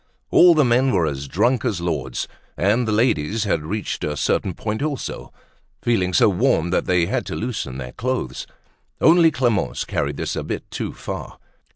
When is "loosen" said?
7.35-7.77